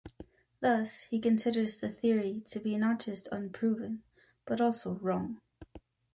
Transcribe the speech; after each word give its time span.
Thus, 0.61 1.01
he 1.11 1.19
considers 1.19 1.77
the 1.77 1.87
theory 1.87 2.41
to 2.47 2.59
be 2.59 2.75
not 2.75 2.99
just 3.01 3.27
unproven 3.31 4.01
but 4.45 4.59
also 4.59 4.95
wrong. 4.95 5.39